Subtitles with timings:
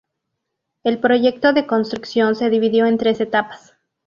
[0.83, 3.75] El proyecto de construcción se dividió en tres etapas.